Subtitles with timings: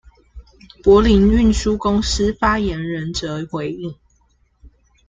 [0.81, 3.93] 柏林運輸公司發言人則回應：